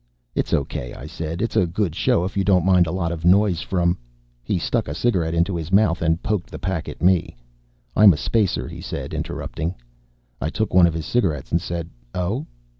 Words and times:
"It's 0.33 0.51
okay," 0.51 0.95
I 0.95 1.05
said. 1.05 1.43
"It's 1.43 1.55
a 1.55 1.67
good 1.67 1.93
show 1.93 2.25
if 2.25 2.35
you 2.35 2.43
don't 2.43 2.65
mind 2.65 2.87
a 2.87 2.91
lot 2.91 3.11
of 3.11 3.23
noise 3.23 3.61
from" 3.61 3.99
He 4.51 4.57
stuck 4.57 4.87
a 4.87 4.95
cigarette 4.95 5.35
into 5.35 5.55
his 5.55 5.71
mouth 5.71 6.01
and 6.01 6.23
poked 6.23 6.49
the 6.49 6.57
pack 6.57 6.89
at 6.89 7.03
me. 7.03 7.35
"I'm 7.95 8.11
a 8.11 8.17
spacer," 8.17 8.67
he 8.67 8.81
said, 8.81 9.13
interrupting. 9.13 9.75
I 10.41 10.49
took 10.49 10.73
one 10.73 10.87
of 10.87 10.95
his 10.95 11.05
cigarettes 11.05 11.51
and 11.51 11.61
said: 11.61 11.87
"Oh." 12.15 12.47